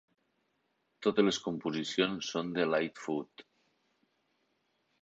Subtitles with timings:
[1.07, 3.47] Totes les composicions són de Lightfoot.